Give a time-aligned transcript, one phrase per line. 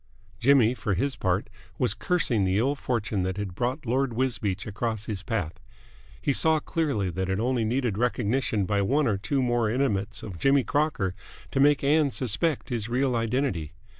[0.39, 1.47] Jimmy, for his part,
[1.77, 5.59] was cursing the ill fortune that had brought Lord Wisbeach across his path.
[6.19, 10.39] He saw clearly that it only needed recognition by one or two more intimates of
[10.39, 11.13] Jimmy Crocker
[11.51, 13.73] to make Ann suspect his real identity.